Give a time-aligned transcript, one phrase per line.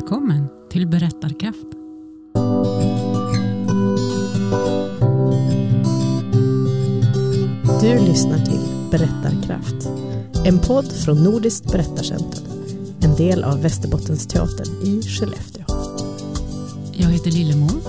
[0.00, 1.66] Välkommen till Berättarkraft.
[7.80, 8.60] Du lyssnar till
[8.90, 9.88] Berättarkraft.
[10.44, 12.46] En podd från Nordiskt berättarcentrum.
[13.00, 15.64] En del av Västerbottensteatern i Skellefteå.
[16.92, 17.80] Jag heter Lillemor.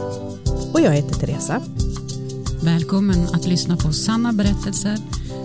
[0.74, 1.62] Och jag heter Teresa.
[2.64, 4.98] Välkommen att lyssna på sanna berättelser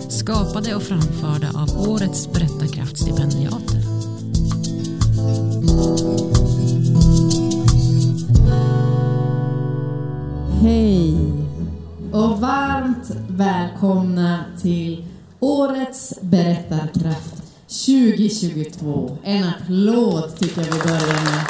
[0.08, 3.95] skapade och framförda av årets Berättarkraftstipendiater.
[10.66, 11.16] Hej
[12.12, 15.06] och varmt välkomna till
[15.40, 17.34] årets Berättarkraft
[17.86, 19.18] 2022.
[19.24, 21.46] En applåd tycker jag vi börjar med.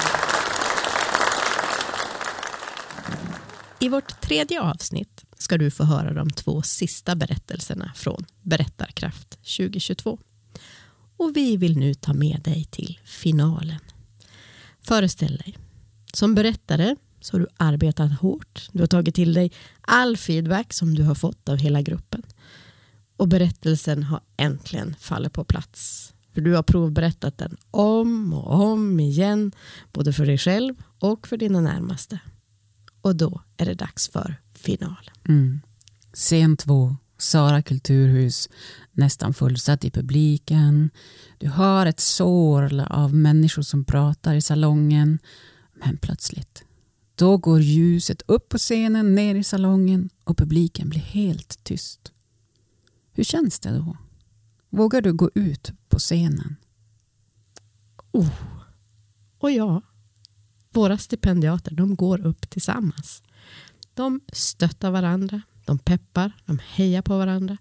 [3.80, 10.18] I vårt tredje avsnitt ska du få höra de två sista berättelserna från Berättarkraft 2022.
[11.16, 13.80] Och vi vill nu ta med dig till finalen.
[14.82, 15.56] Föreställ dig,
[16.12, 18.68] som berättare så har du arbetat hårt.
[18.72, 22.22] Du har tagit till dig all feedback som du har fått av hela gruppen.
[23.16, 26.12] Och berättelsen har äntligen fallit på plats.
[26.34, 29.52] För du har provberättat den om och om igen,
[29.92, 32.18] både för dig själv och för dina närmaste.
[33.00, 35.10] Och då är det dags för final.
[35.28, 35.60] Mm.
[36.12, 38.48] Scen två, Sara kulturhus,
[38.92, 40.90] nästan fullsatt i publiken.
[41.38, 45.18] Du hör ett sorl av människor som pratar i salongen.
[45.74, 46.64] Men plötsligt,
[47.16, 52.12] då går ljuset upp på scenen, ner i salongen och publiken blir helt tyst.
[53.12, 53.96] Hur känns det då?
[54.70, 56.56] Vågar du gå ut på scenen?
[58.12, 58.32] Oh.
[59.38, 59.82] Och ja,
[60.70, 63.22] våra stipendiater de går upp tillsammans.
[63.94, 67.56] De stöttar varandra, de peppar, de hejar på varandra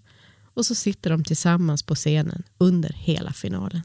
[0.54, 3.82] och så sitter de tillsammans på scenen under hela finalen.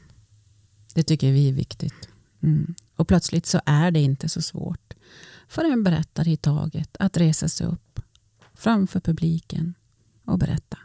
[0.94, 2.08] Det tycker vi är viktigt.
[2.42, 2.74] Mm.
[2.96, 4.94] Och plötsligt så är det inte så svårt
[5.52, 8.00] för en berättare i taget att resa sig upp
[8.54, 9.74] framför publiken
[10.26, 10.78] och berätta.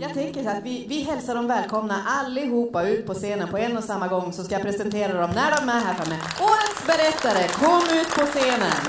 [0.00, 3.76] Jag tänker så att vi, vi hälsar dem välkomna allihopa ut på scenen på en
[3.76, 6.18] och samma gång så ska jag presentera dem när de är här framme.
[6.40, 8.82] Årets berättare, kom ut på scenen!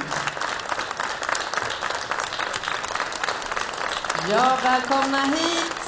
[4.29, 5.79] Ja, välkomna hit!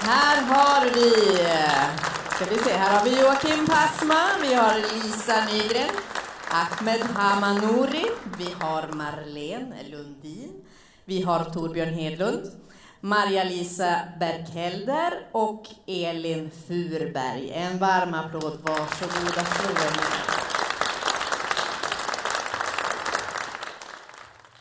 [0.00, 2.13] Här har vi,
[2.44, 5.94] ska vi se, här har vi Joakim Pasma, vi har Lisa Nygren,
[6.48, 8.04] Ahmed Hamanouri,
[8.38, 10.52] vi har Marlene Lundin,
[11.04, 12.50] vi har Torbjörn Hedlund,
[13.00, 17.50] Maria-Lisa Berghelder och Elin Furberg.
[17.50, 19.70] En varm applåd, varsågoda slå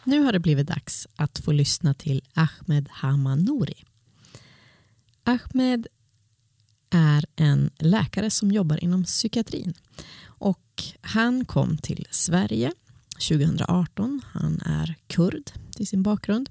[0.04, 3.84] Nu har det blivit dags att få lyssna till Ahmed Hamanouri.
[5.24, 5.88] Ahmed
[6.94, 9.74] är en läkare som jobbar inom psykiatrin.
[10.26, 12.72] Och han kom till Sverige
[13.30, 14.22] 2018.
[14.34, 16.50] Han är kurd till sin bakgrund.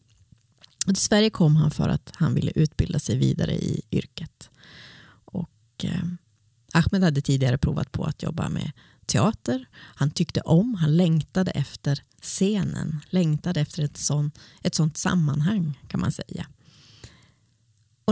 [0.86, 4.50] Och till Sverige kom han för att han ville utbilda sig vidare i yrket.
[5.24, 6.04] Och, eh,
[6.72, 8.72] Ahmed hade tidigare provat på att jobba med
[9.06, 9.64] teater.
[9.74, 14.30] Han tyckte om, han längtade efter scenen, längtade efter ett, sån,
[14.62, 16.46] ett sånt sammanhang kan man säga.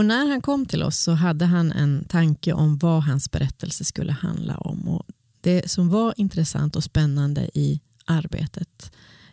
[0.01, 3.83] Och när han kom till oss så hade han en tanke om vad hans berättelse
[3.83, 4.87] skulle handla om.
[4.87, 5.05] Och
[5.41, 8.91] det som var intressant och spännande i arbetet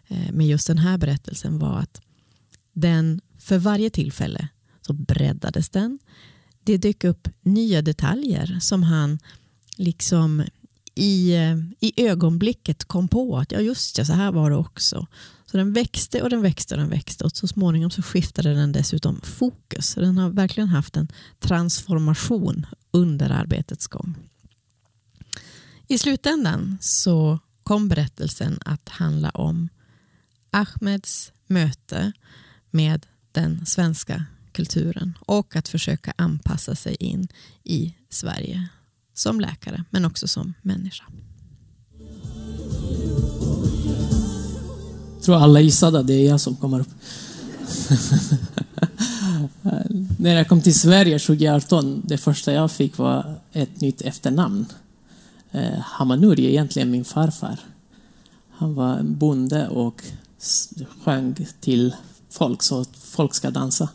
[0.09, 2.01] eh, med just den här berättelsen var att
[2.73, 4.49] den för varje tillfälle
[4.81, 5.99] så breddades den.
[6.65, 9.19] Det dök upp nya detaljer som han
[9.77, 10.45] liksom
[10.95, 15.07] i, eh, i ögonblicket kom på att ja just ja, så här var det också.
[15.51, 18.73] Så den växte och den växte och den växte och så småningom så skiftade den
[18.73, 19.87] dessutom fokus.
[19.87, 24.15] Så den har verkligen haft en transformation under arbetets gång.
[25.87, 29.69] I slutändan så kom berättelsen att handla om
[30.51, 32.13] Ahmeds möte
[32.71, 37.29] med den svenska kulturen och att försöka anpassa sig in
[37.65, 38.69] i Sverige
[39.15, 41.05] som läkare men också som människa.
[45.29, 46.89] Tror alla gissade att det är jag som kommer upp.
[50.19, 54.67] När jag kom till Sverige 2018, det första jag fick var ett nytt efternamn.
[55.53, 57.61] Eh, Hamanuri är egentligen min farfar.
[58.51, 60.03] Han var en bonde och
[61.05, 61.95] sjöng till
[62.31, 63.89] folk så att folk ska dansa.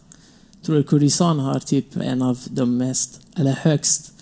[0.51, 4.13] Jag tror Kurdistan har typ en av de mest, eller högst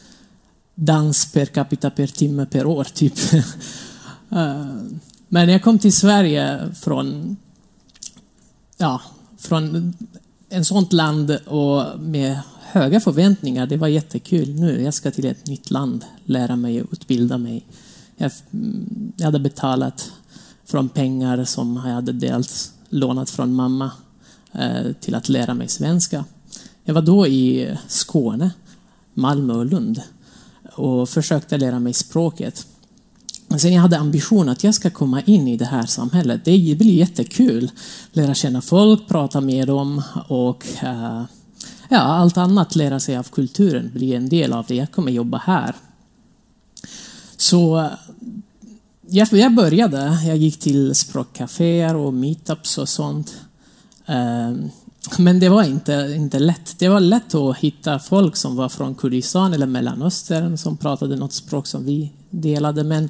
[0.76, 3.14] dans per capita per timme per år, typ.
[5.34, 7.38] Men jag kom till Sverige från,
[8.78, 9.02] ja,
[9.38, 9.94] från
[10.50, 13.68] ett sånt land och med höga förväntningar.
[13.68, 14.54] Det var jättekul.
[14.60, 17.66] Nu jag ska till ett nytt land, lära mig och utbilda mig.
[18.18, 18.32] Jag,
[19.18, 20.12] jag hade betalat
[20.66, 23.92] från pengar som jag hade dels lånat från mamma
[24.52, 26.26] eh, till att lära mig svenska.
[26.84, 28.52] Jag var då i Skåne,
[29.14, 30.02] Malmö och Lund
[30.74, 32.68] och försökte lära mig språket
[33.60, 36.46] sen jag hade ambition att jag ska komma in i det här samhället.
[36.46, 37.72] Det blir jättekul.
[38.12, 41.24] Lära känna folk, prata med dem och uh,
[41.90, 44.76] ja, allt annat, lära sig av kulturen, bli en del av det.
[44.76, 45.76] Jag kommer jobba här.
[47.38, 47.90] Så
[49.32, 53.36] jag började, jag gick till språkcaféer och meetups och sånt.
[54.06, 54.52] Eh,
[55.18, 56.80] men det var inte, inte lätt.
[56.80, 61.34] Det var lätt att hitta folk som var från Kurdistan eller Mellanöstern som pratade något
[61.34, 62.84] språk som vi delade.
[62.84, 63.10] Men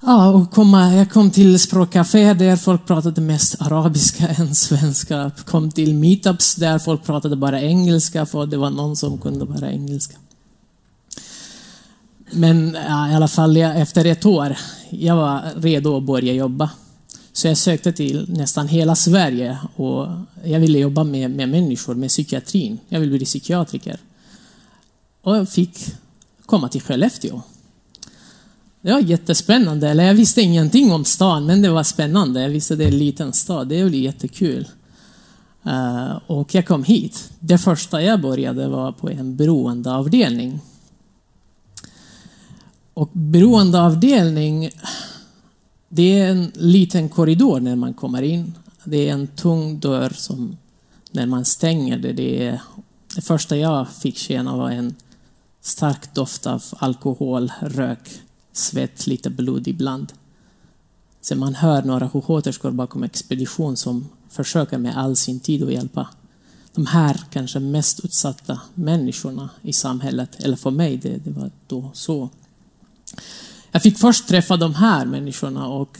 [0.00, 5.30] ja, och komma, jag kom till språkcafé där folk pratade mest arabiska än svenska.
[5.46, 9.70] Kom till meetups där folk pratade bara engelska för det var någon som kunde bara
[9.70, 10.16] engelska.
[12.32, 14.56] Men ja, i alla fall efter ett år,
[14.90, 16.70] jag var redo att börja jobba.
[17.32, 20.06] Så jag sökte till nästan hela Sverige och
[20.44, 22.78] jag ville jobba med, med människor, med psykiatrin.
[22.88, 24.00] Jag ville bli psykiatriker.
[25.22, 25.86] Och jag fick
[26.46, 27.42] komma till Skellefteå.
[28.80, 29.88] Det var jättespännande.
[29.88, 32.42] Eller jag visste ingenting om stan, men det var spännande.
[32.42, 33.68] Jag visste att det är en liten stad.
[33.68, 34.68] Det blev jättekul.
[35.66, 37.30] Uh, och jag kom hit.
[37.40, 40.60] Det första jag började var på en beroendeavdelning.
[42.94, 44.70] Och beroendeavdelning
[45.88, 48.54] det är en liten korridor när man kommer in.
[48.84, 50.56] Det är en tung dörr som
[51.10, 52.60] när man stänger det, det är
[53.14, 54.94] det första jag fick känna var en
[55.60, 58.08] stark doft av alkohol, rök,
[58.58, 60.12] svett, lite blod ibland.
[61.20, 66.08] Sen man hör några sjuksköterskor bakom expedition som försöker med all sin tid att hjälpa
[66.78, 70.36] de här kanske mest utsatta människorna i samhället.
[70.40, 72.30] Eller för mig, det, det var då så.
[73.72, 75.98] Jag fick först träffa de här människorna och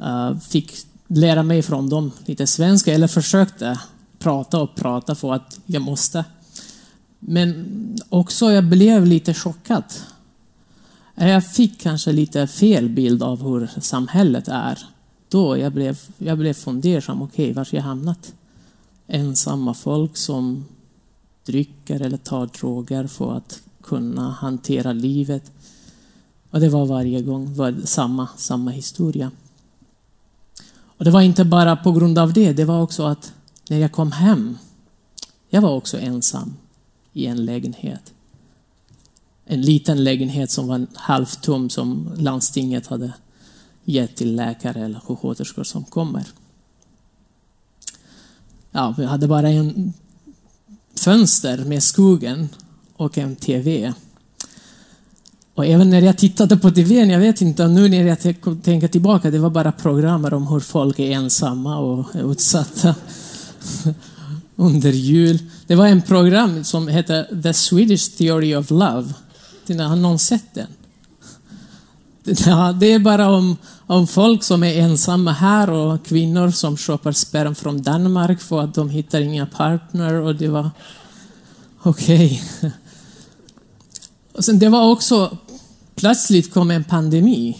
[0.00, 0.72] uh, fick
[1.06, 3.80] lära mig från dem lite svenska, eller försökte
[4.18, 6.24] prata och prata för att jag måste.
[7.18, 7.66] Men
[8.08, 9.84] också jag blev lite chockad.
[11.14, 14.78] Jag fick kanske lite fel bild av hur samhället är.
[15.28, 17.22] Då jag blev jag blev fundersam.
[17.22, 18.34] Okej, okay, var har jag hamnat?
[19.06, 20.64] Ensamma folk som
[21.46, 25.52] dricker eller tar droger för att kunna hantera livet.
[26.50, 29.30] Och det var varje gång var samma, samma historia.
[30.98, 33.32] Och det var inte bara på grund av det, det var också att
[33.70, 34.58] när jag kom hem,
[35.48, 36.56] jag var också ensam
[37.12, 38.13] i en lägenhet.
[39.46, 43.12] En liten lägenhet som var halvtom som landstinget hade
[43.84, 46.24] gett till läkare eller sjuksköterskor som kommer.
[48.70, 49.92] Ja, vi hade bara en
[50.94, 52.48] fönster med skogen
[52.96, 53.92] och en TV.
[55.54, 58.20] Och även när jag tittade på TVn, jag vet inte, nu när jag
[58.62, 62.94] tänker tillbaka, det var bara program om hur folk är ensamma och utsatta
[64.56, 65.38] under jul.
[65.66, 69.14] Det var en program som hette The Swedish Theory of Love.
[69.70, 70.68] Har någon sett den?
[72.46, 73.56] Ja, det är bara om,
[73.86, 78.74] om folk som är ensamma här och kvinnor som köper sperm från Danmark för att
[78.74, 80.70] de hittar inga partner och det var
[81.82, 82.42] okej.
[82.58, 82.70] Okay.
[84.32, 85.38] Och sen det var också
[85.94, 87.58] Plötsligt kom en pandemi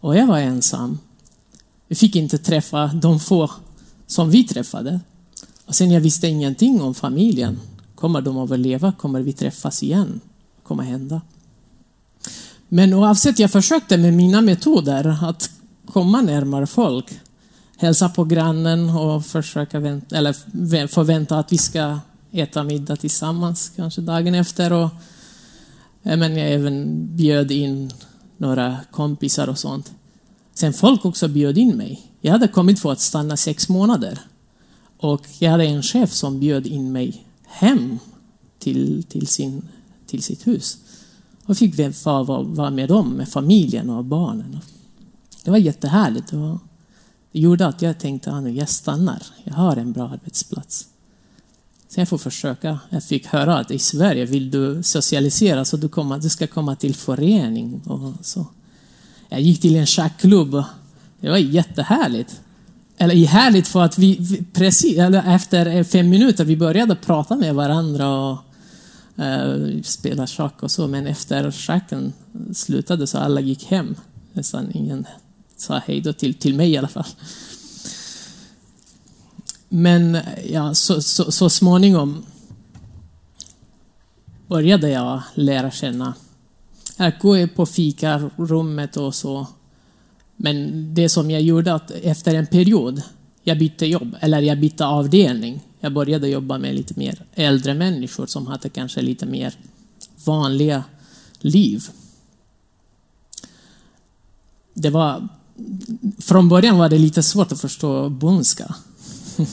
[0.00, 0.98] och jag var ensam.
[1.88, 3.50] Vi fick inte träffa de få
[4.06, 5.00] som vi träffade.
[5.66, 7.60] Och sen jag visste ingenting om familjen.
[7.94, 8.92] Kommer de att överleva?
[8.92, 10.20] Kommer vi träffas igen?
[10.64, 11.20] Komma att hända?
[12.68, 15.50] Men oavsett, jag försökte med mina metoder att
[15.86, 17.20] komma närmare folk.
[17.76, 21.98] Hälsa på grannen och försöka vänta, eller förvänta att vi ska
[22.32, 24.72] äta middag tillsammans kanske dagen efter.
[24.72, 24.88] Och
[26.02, 27.92] men jag även bjöd in
[28.36, 29.92] några kompisar och sånt.
[30.54, 32.06] Sen folk också bjöd in mig.
[32.20, 34.18] Jag hade kommit för att stanna sex månader.
[34.98, 37.98] Och jag hade en chef som bjöd in mig hem
[38.58, 39.68] till, till, sin,
[40.06, 40.78] till sitt hus.
[41.46, 44.58] Och fick vara, vara med dem, med familjen och barnen.
[45.44, 46.30] Det var jättehärligt.
[46.30, 46.58] Det,
[47.32, 49.22] det gjorde att jag tänkte ah, att jag stannar.
[49.44, 50.86] Jag har en bra arbetsplats.
[51.88, 52.78] Så jag får försöka.
[52.90, 56.76] Jag fick höra att i Sverige vill du socialisera så du, kommer, du ska komma
[56.76, 58.46] till förening och så.
[59.28, 60.64] Jag gick till en schackklubb
[61.24, 62.40] det var jättehärligt.
[62.96, 68.38] Eller härligt för att vi, precis, efter fem minuter, vi började prata med varandra och
[69.16, 72.12] Eh, spela schack och så, men efter schacken
[72.54, 73.94] slutade så alla gick hem.
[74.32, 75.06] Nästan ingen
[75.56, 77.06] sa hej då till, till mig i alla fall.
[79.68, 80.18] men
[80.50, 82.26] ja, så, så, så småningom
[84.46, 86.14] började jag lära känna.
[86.96, 89.46] Jag går på fikarummet och så.
[90.36, 93.02] Men det som jag gjorde att efter en period,
[93.44, 95.60] jag bytte jobb, eller jag bytte avdelning.
[95.80, 99.54] Jag började jobba med lite mer äldre människor som hade kanske lite mer
[100.24, 100.84] vanliga
[101.38, 101.84] liv.
[104.74, 105.28] Det var,
[106.18, 108.74] från början var det lite svårt att förstå bondska.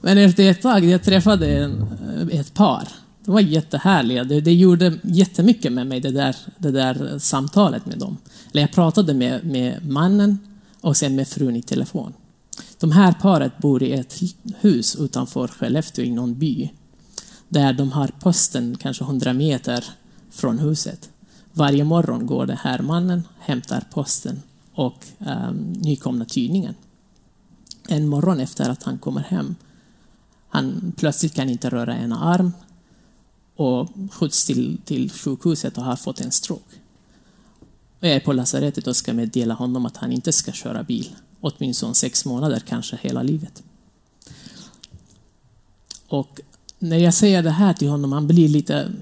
[0.00, 1.86] Men efter ett tag, jag träffade en,
[2.32, 2.88] ett par.
[3.24, 4.24] De var jättehärliga.
[4.24, 8.16] Det, det gjorde jättemycket med mig, det där, det där samtalet med dem.
[8.52, 10.38] Eller jag pratade med, med mannen
[10.86, 12.12] och sen med frun i telefon.
[12.78, 14.20] De här paret bor i ett
[14.60, 16.70] hus utanför Skellefteå i någon by.
[17.48, 19.84] Där de har posten kanske 100 meter
[20.30, 21.10] från huset.
[21.52, 24.42] Varje morgon går det här mannen, hämtar posten
[24.74, 26.74] och um, nykomna tidningen.
[27.88, 29.54] En morgon efter att han kommer hem,
[30.48, 32.52] han plötsligt kan inte röra ena arm
[33.56, 36.76] och skjuts till, till sjukhuset och har fått en stroke.
[38.06, 41.94] Jag är på lasarettet och ska meddela honom att han inte ska köra bil, åtminstone
[41.94, 43.62] sex månader, kanske hela livet.
[46.08, 46.40] Och
[46.78, 48.92] när jag säger det här till honom, han blir lite,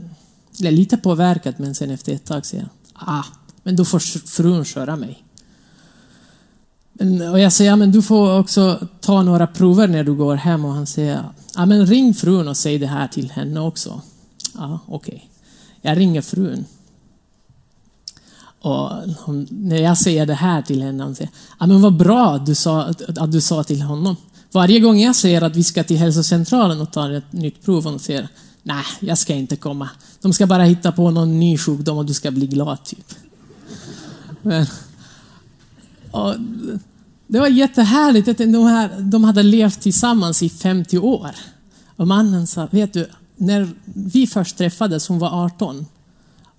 [0.59, 3.25] lite påverkad, men sen efter ett tag säger han, ah,
[3.63, 5.25] men då får frun köra mig.
[7.33, 10.65] Och jag säger, ja, men du får också ta några prover när du går hem
[10.65, 14.03] och han säger, ja men ring frun och säg det här till henne också.
[14.55, 15.15] Ja, okej.
[15.15, 15.29] Okay.
[15.83, 16.65] Jag ringer frun.
[18.65, 18.91] Och
[19.25, 22.55] hon, när jag säger det här till henne, hon säger, ah, men vad bra du
[22.55, 22.83] sa,
[23.17, 24.17] att du sa till honom.
[24.53, 27.99] Varje gång jag säger att vi ska till hälsocentralen och ta ett nytt prov, hon
[27.99, 28.29] säger,
[28.63, 29.89] nej, jag ska inte komma.
[30.21, 33.15] De ska bara hitta på någon ny sjukdom och du ska bli glad, typ.
[34.43, 34.67] Men,
[36.11, 36.35] och,
[37.27, 41.31] det var jättehärligt att de, här, de hade levt tillsammans i 50 år.
[41.97, 45.87] Och mannen sa, vet du, när vi först träffades, hon var 18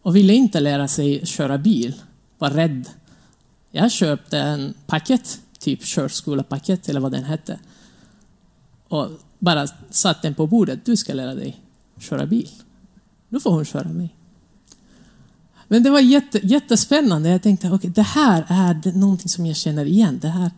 [0.06, 2.02] och ville inte lära sig köra bil,
[2.38, 2.90] var rädd.
[3.72, 7.60] Jag köpte en paket, typ körskola-paket eller vad den hette.
[8.88, 9.10] Och
[9.40, 10.86] bara satte den på bordet.
[10.86, 11.62] Du ska lära dig
[12.00, 12.50] köra bil.
[13.30, 14.16] Nu får hon köra mig.
[15.68, 17.30] Men det var jätte, jättespännande.
[17.30, 20.20] Jag tänkte, okej, okay, det här är någonting som jag känner igen.
[20.22, 20.52] Det här...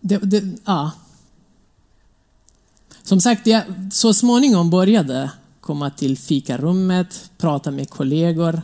[0.00, 0.90] Det, det, ja.
[3.02, 3.62] Som sagt, jag
[3.92, 5.30] så småningom började
[5.62, 8.62] komma till fikarummet, prata med kollegor.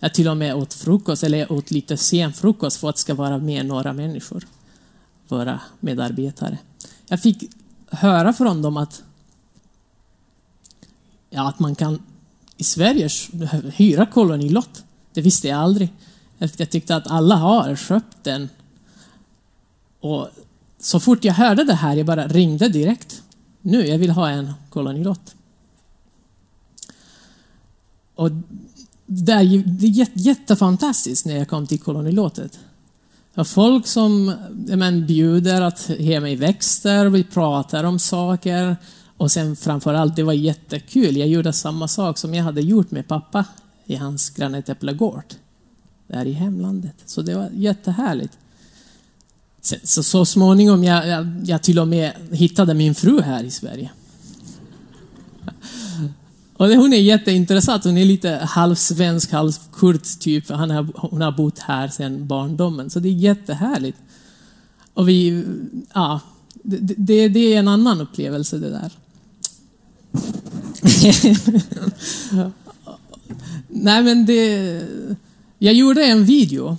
[0.00, 3.14] Jag till och med åt frukost, eller åt lite sen frukost för att det ska
[3.14, 4.46] vara med några människor,
[5.28, 6.58] våra medarbetare.
[7.06, 7.50] Jag fick
[7.86, 9.02] höra från dem att,
[11.30, 12.02] ja, att man kan
[12.56, 13.08] i Sverige
[13.76, 14.84] hyra kolonilott.
[15.12, 15.92] Det visste jag aldrig.
[16.38, 18.48] Jag tyckte att alla har köpt den.
[20.00, 20.28] Och
[20.78, 23.22] så fort jag hörde det här, jag bara ringde direkt.
[23.60, 25.34] Nu, jag vill ha en kolonilott.
[28.18, 28.30] Och
[29.06, 32.58] det är, det är jättefantastiskt när jag kom till kolonilåtet.
[33.44, 38.76] Folk som men, bjuder att ge mig växter, vi pratar om saker.
[39.16, 41.16] Och sen framförallt, det var jättekul.
[41.16, 43.44] Jag gjorde samma sak som jag hade gjort med pappa
[43.84, 45.34] i hans granatäpplegård
[46.06, 46.96] Där i hemlandet.
[47.06, 48.38] Så det var jättehärligt.
[49.82, 53.90] Så, så småningom jag, jag, jag till och med hittade min fru här i Sverige.
[56.58, 57.84] Och hon är jätteintressant.
[57.84, 60.50] Hon är lite halvsvensk, halvkurd typ.
[60.50, 62.90] Han har, hon har bott här sedan barndomen.
[62.90, 63.98] Så det är jättehärligt.
[64.94, 65.44] Och vi,
[65.94, 66.20] ja,
[66.62, 68.92] det, det, det är en annan upplevelse det där.
[73.68, 74.82] Nej men det...
[75.58, 76.76] Jag gjorde en video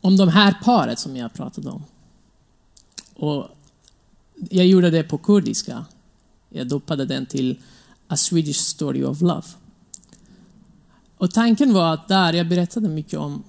[0.00, 1.84] om de här paret som jag pratade om.
[3.14, 3.48] Och
[4.50, 5.84] jag gjorde det på kurdiska.
[6.48, 7.56] Jag dopade den till
[8.12, 9.46] A Swedish Story of Love.
[11.16, 13.42] Och tanken var att där jag berättade mycket om,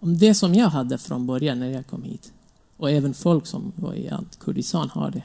[0.00, 2.32] om det som jag hade från början när jag kom hit.
[2.76, 5.22] Och även folk som var i Kurdistan har det.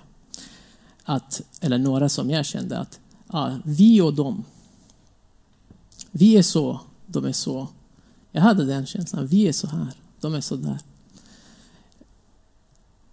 [1.04, 3.00] Att, eller några som jag kände att
[3.32, 4.44] ja, vi och dem.
[6.12, 7.68] Vi är så, de är så.
[8.32, 9.28] Jag hade den känslan.
[9.28, 10.80] Vi är så här, de är så där.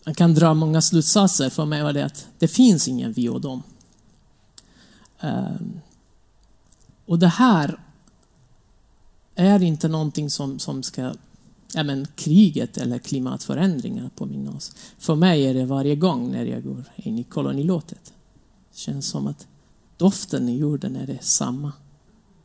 [0.04, 1.50] Man kan dra många slutsatser.
[1.50, 3.62] För mig var det att det finns ingen vi och dem.
[5.20, 5.80] Ehm,
[7.06, 7.80] och det här
[9.34, 11.14] är inte någonting som, som ska
[11.74, 14.76] ja, men, kriget eller klimatförändringar påminna oss.
[14.98, 18.12] För mig är det varje gång när jag går in i kolonilåtet.
[18.70, 19.46] Det känns som att
[19.96, 21.72] doften i jorden är det samma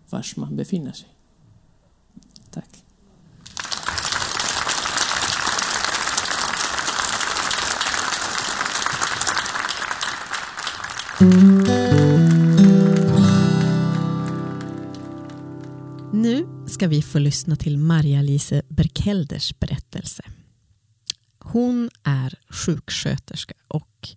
[0.10, 1.08] var man befinner sig.
[2.50, 2.84] Tack.
[16.82, 20.24] Ska vi få lyssna till Maria-Lise Berkelders berättelse.
[21.40, 24.10] Hon är sjuksköterska och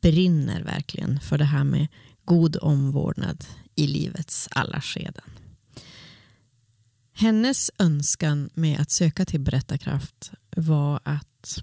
[0.00, 1.86] brinner verkligen för det här med
[2.24, 3.44] god omvårdnad
[3.74, 5.30] i livets alla skeden.
[7.12, 11.62] Hennes önskan med att söka till Berättarkraft var att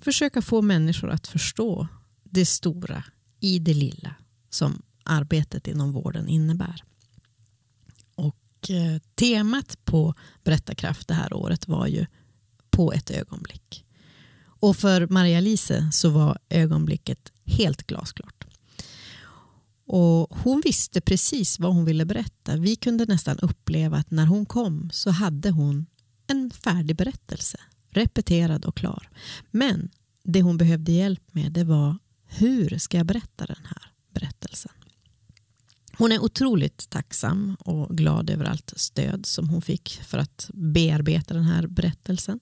[0.00, 1.88] försöka få människor att förstå
[2.24, 3.04] det stora
[3.40, 4.14] i det lilla
[4.50, 6.84] som arbetet inom vården innebär.
[9.14, 12.06] Temat på Berättarkraft det här året var ju
[12.70, 13.84] På ett ögonblick.
[14.60, 18.44] Och för Maria-Lise så var ögonblicket helt glasklart.
[19.86, 22.56] Och hon visste precis vad hon ville berätta.
[22.56, 25.86] Vi kunde nästan uppleva att när hon kom så hade hon
[26.26, 27.60] en färdig berättelse.
[27.90, 29.08] Repeterad och klar.
[29.50, 29.90] Men
[30.22, 34.72] det hon behövde hjälp med det var hur ska jag berätta den här berättelsen?
[35.98, 41.34] Hon är otroligt tacksam och glad över allt stöd som hon fick för att bearbeta
[41.34, 42.40] den här berättelsen.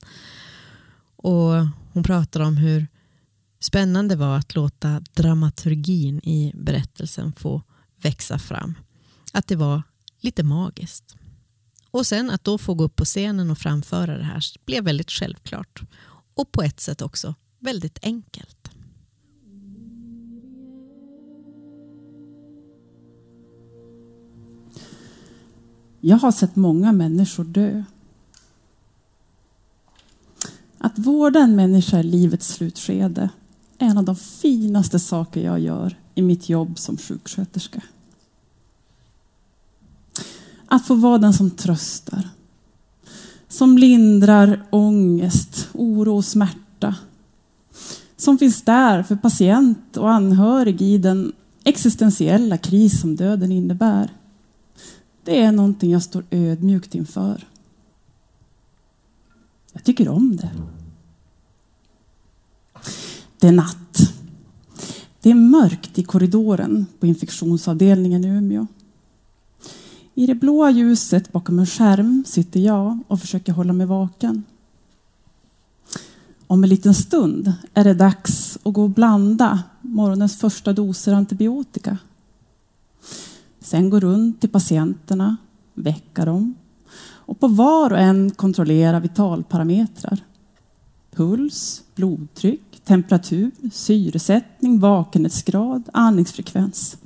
[1.17, 1.53] Och
[1.93, 2.87] hon pratar om hur
[3.61, 7.63] spännande var att låta dramaturgin i berättelsen få
[8.03, 8.75] växa fram.
[9.33, 9.83] Att det var
[10.21, 11.17] lite magiskt.
[11.91, 15.11] Och sen att då få gå upp på scenen och framföra det här blev väldigt
[15.11, 15.83] självklart.
[16.35, 18.66] Och på ett sätt också väldigt enkelt.
[26.09, 27.85] Jag har sett många människor dö.
[30.79, 33.31] Att vårda en människa i livets slutskede
[33.79, 37.83] är en av de finaste saker jag gör i mitt jobb som sjuksköterska.
[40.67, 42.29] Att få vara den som tröstar,
[43.49, 46.95] som lindrar ångest, oro och smärta.
[48.17, 51.33] Som finns där för patient och anhörig i den
[51.65, 54.16] existentiella kris som döden innebär.
[55.27, 57.47] Det är någonting jag står ödmjukt inför.
[59.73, 60.51] Jag tycker om det.
[63.41, 64.13] Det är natt.
[65.21, 68.67] Det är mörkt i korridoren på infektionsavdelningen i Umeå.
[70.15, 74.45] I det blåa ljuset bakom en skärm sitter jag och försöker hålla mig vaken.
[76.47, 81.99] Om en liten stund är det dags att gå och blanda morgonens första doser antibiotika.
[83.67, 85.37] Sen gå runt till patienterna,
[85.75, 86.55] väcka dem
[87.03, 90.25] och på var och en kontrollera vitalparametrar.
[91.11, 96.97] Puls, blodtryck, temperatur, syresättning, vakenhetsgrad, andningsfrekvens.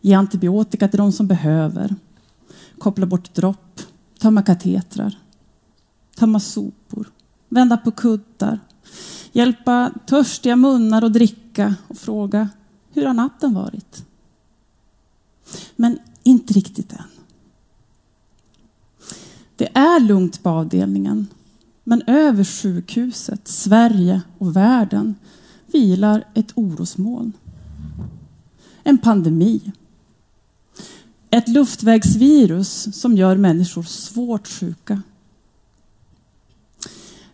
[0.00, 1.94] Ge antibiotika till de som behöver.
[2.78, 3.80] Koppla bort dropp,
[4.20, 5.18] tömma katetrar.
[6.16, 7.10] Tömma sopor,
[7.48, 8.60] vända på kuddar.
[9.32, 12.48] Hjälpa törstiga munnar att dricka och fråga
[12.92, 14.09] hur har natten varit?
[15.80, 17.04] Men inte riktigt än.
[19.56, 21.26] Det är lugnt på avdelningen,
[21.84, 25.14] men över sjukhuset, Sverige och världen
[25.66, 27.32] vilar ett orosmoln.
[28.82, 29.72] En pandemi.
[31.30, 35.02] Ett luftvägsvirus som gör människor svårt sjuka.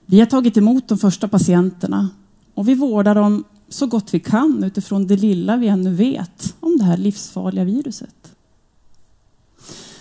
[0.07, 2.09] Vi har tagit emot de första patienterna
[2.55, 6.77] och vi vårdar dem så gott vi kan utifrån det lilla vi ännu vet om
[6.79, 8.26] det här livsfarliga viruset.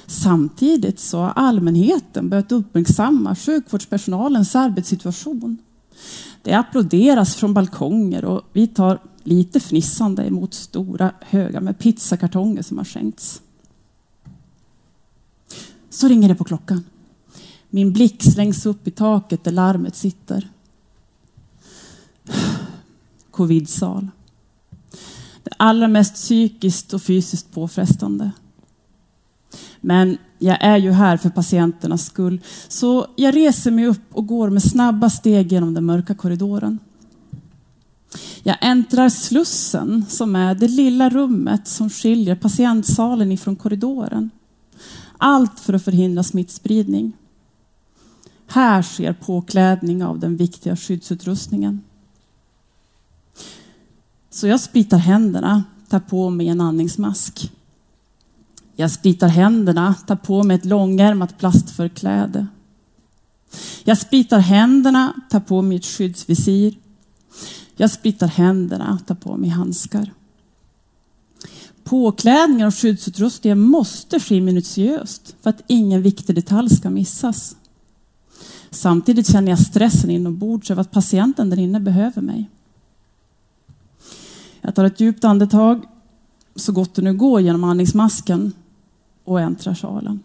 [0.08, 5.58] Samtidigt så har allmänheten börjat uppmärksamma sjukvårdspersonalens arbetssituation.
[6.42, 12.78] Det applåderas från balkonger och vi tar lite fnissande emot stora högar med pizzakartonger som
[12.78, 13.42] har skänkts.
[15.90, 16.84] Så ringer det på klockan.
[17.70, 20.50] Min blick slängs upp i taket där larmet sitter.
[23.32, 24.08] Covidsal.
[25.44, 28.32] Det allra mest psykiskt och fysiskt påfrestande.
[29.86, 34.50] Men jag är ju här för patienternas skull, så jag reser mig upp och går
[34.50, 36.80] med snabba steg genom den mörka korridoren.
[38.44, 44.30] Jag äntrar Slussen, som är det lilla rummet som skiljer patientsalen ifrån korridoren.
[45.18, 47.14] Allt för att förhindra smittspridning.
[48.48, 51.82] Här sker påklädning av den viktiga skyddsutrustningen.
[54.30, 57.52] Så jag spritar händerna, tar på mig en andningsmask.
[58.76, 62.48] Jag spritar händerna, tar på mig ett långärmat plastförkläde.
[63.84, 66.78] Jag spritar händerna, tar på mig ett skyddsvisir.
[67.76, 70.14] Jag spritar händerna, tar på mig handskar.
[71.84, 77.56] Påklädningar och skyddsutrustning måste ske minutiöst för att ingen viktig detalj ska missas.
[78.70, 82.50] Samtidigt känner jag stressen inombords över att patienten där inne behöver mig.
[84.62, 85.86] Jag tar ett djupt andetag
[86.56, 88.54] så gott det nu går genom andningsmasken
[89.26, 90.20] och äntrar salen.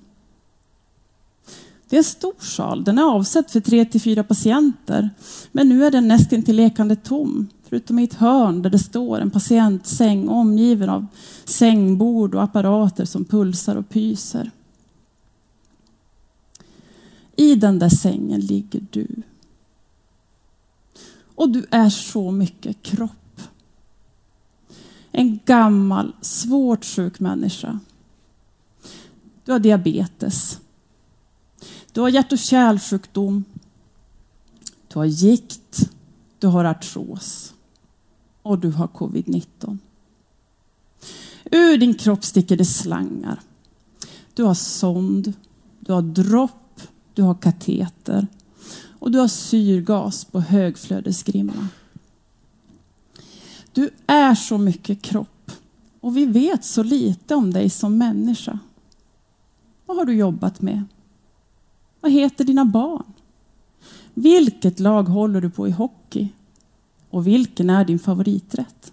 [1.88, 2.84] Det är en stor sal.
[2.84, 5.10] Den är avsedd för tre till fyra patienter.
[5.52, 7.48] Men nu är den nästan till lekande tom.
[7.68, 11.06] Förutom i ett hörn där det står en patientsäng omgiven av
[11.44, 14.50] sängbord och apparater som pulsar och pyser.
[17.36, 19.06] I den där sängen ligger du.
[21.34, 23.40] Och du är så mycket kropp.
[25.12, 27.78] En gammal, svårt sjuk människa.
[29.50, 30.60] Du har diabetes.
[31.92, 33.44] Du har hjärt och kärlsjukdom.
[34.88, 35.90] Du har gikt.
[36.38, 37.54] Du har artros.
[38.42, 39.78] Och du har covid-19.
[41.44, 43.40] Ur din kropp sticker det slangar.
[44.34, 45.32] Du har sond.
[45.80, 46.82] Du har dropp.
[47.14, 48.26] Du har kateter.
[48.98, 51.68] Och du har syrgas på högflödesgrimma.
[53.72, 55.52] Du är så mycket kropp.
[56.00, 58.58] Och vi vet så lite om dig som människa.
[59.90, 60.84] Vad har du jobbat med?
[62.00, 63.12] Vad heter dina barn?
[64.14, 66.28] Vilket lag håller du på i hockey?
[67.10, 68.92] Och vilken är din favoriträtt?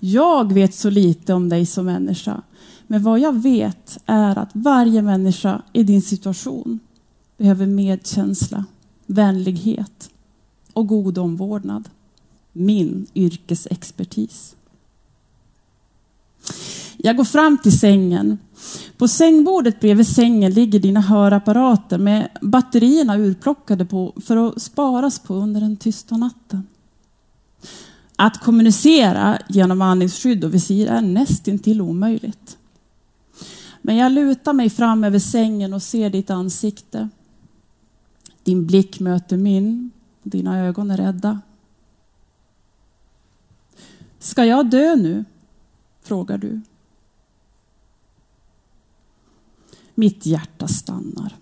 [0.00, 2.42] Jag vet så lite om dig som människa,
[2.86, 6.78] men vad jag vet är att varje människa i din situation
[7.36, 8.64] behöver medkänsla,
[9.06, 10.10] vänlighet
[10.72, 11.88] och god omvårdnad.
[12.52, 14.56] Min yrkesexpertis.
[17.04, 18.38] Jag går fram till sängen.
[18.96, 25.34] På sängbordet bredvid sängen ligger dina hörapparater med batterierna urplockade på för att sparas på
[25.34, 26.66] under den tysta natten.
[28.16, 32.58] Att kommunicera genom andningsskydd och visir är nästintill omöjligt.
[33.82, 37.08] Men jag lutar mig fram över sängen och ser ditt ansikte.
[38.42, 39.90] Din blick möter min.
[40.22, 41.40] Dina ögon är rädda.
[44.18, 45.24] Ska jag dö nu?
[46.02, 46.60] frågar du.
[49.94, 51.36] Mitt hjärta stannar.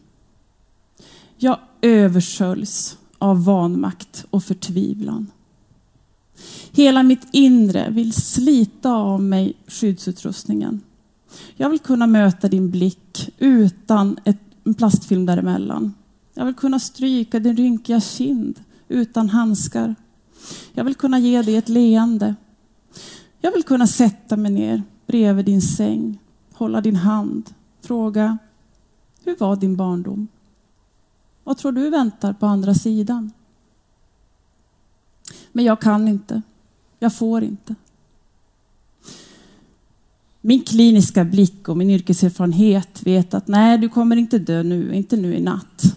[1.37, 5.31] Jag översköljs av vanmakt och förtvivlan.
[6.73, 10.81] Hela mitt inre vill slita av mig skyddsutrustningen.
[11.57, 14.19] Jag vill kunna möta din blick utan
[14.65, 15.95] en plastfilm däremellan.
[16.35, 19.95] Jag vill kunna stryka din rynkiga kind utan handskar.
[20.73, 22.35] Jag vill kunna ge dig ett leende.
[23.41, 26.19] Jag vill kunna sätta mig ner bredvid din säng,
[26.53, 27.51] hålla din hand,
[27.83, 28.39] fråga
[29.25, 30.29] hur var din barndom?
[31.45, 33.33] Vad tror du väntar på andra sidan?
[35.53, 36.43] Men jag kan inte.
[36.99, 37.75] Jag får inte.
[40.41, 45.17] Min kliniska blick och min yrkeserfarenhet vet att nej, du kommer inte dö nu, inte
[45.17, 45.97] nu i natt.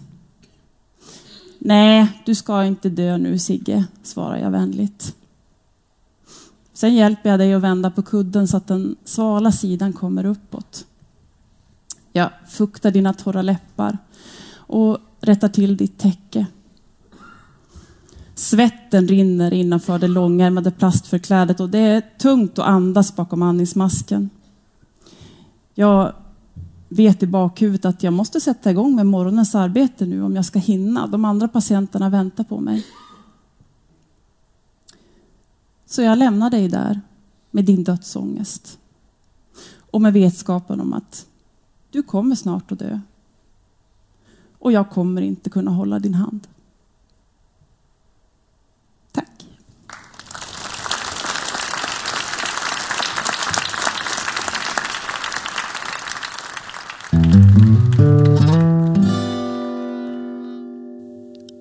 [1.59, 5.15] Nej, du ska inte dö nu Sigge, svarar jag vänligt.
[6.73, 10.85] Sen hjälper jag dig att vända på kudden så att den svala sidan kommer uppåt.
[12.17, 13.97] Jag fuktar dina torra läppar
[14.56, 16.45] och rättar till ditt täcke.
[18.36, 24.30] Svetten rinner innanför det långärmade plastförklädet och det är tungt att andas bakom andningsmasken.
[25.73, 26.13] Jag
[26.89, 30.60] vet i bakhuvudet att jag måste sätta igång med morgonens arbete nu om jag ska
[30.60, 31.08] hinna.
[31.08, 32.86] De andra patienterna väntar på mig.
[35.86, 37.01] Så jag lämnar dig där
[37.51, 38.78] med din dödsångest
[39.91, 41.25] och med vetskapen om att
[41.95, 42.99] du kommer snart att dö.
[44.60, 46.47] Och jag kommer inte kunna hålla din hand.
[49.12, 49.45] Tack.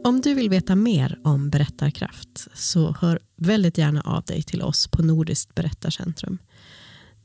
[0.04, 4.86] Om du vill veta mer om berättarkraft så hör väldigt gärna av dig till oss
[4.86, 6.38] på Nordiskt berättarcentrum.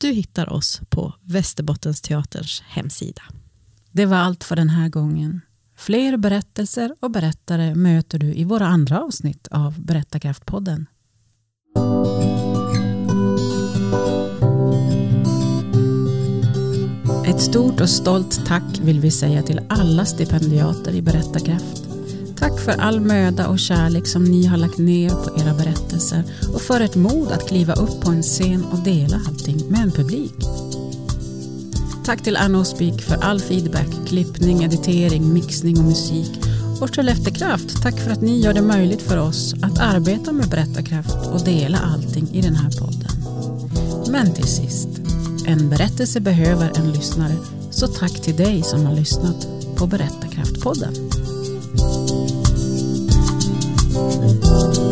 [0.02, 3.22] Du hittar oss på Västerbottensteaterns hemsida.
[3.92, 5.42] Det var allt för den här gången.
[5.78, 10.86] Fler berättelser och berättare möter du i våra andra avsnitt av Berättarkraftpodden.
[17.26, 21.89] Ett stort och stolt tack vill vi säga till alla stipendiater i Berättarkraft.
[22.40, 26.24] Tack för all möda och kärlek som ni har lagt ner på era berättelser
[26.54, 29.92] och för ert mod att kliva upp på en scen och dela allting med en
[29.92, 30.34] publik.
[32.06, 36.32] Tack till Anna Speak för all feedback, klippning, editering, mixning och musik.
[36.82, 41.28] Och Skellefteåkraft, tack för att ni gör det möjligt för oss att arbeta med berättarkraft
[41.34, 43.12] och dela allting i den här podden.
[44.12, 44.90] Men till sist,
[45.46, 47.36] en berättelse behöver en lyssnare,
[47.72, 51.09] så tack till dig som har lyssnat på Berättarkraftpodden.
[53.92, 54.89] Thank you.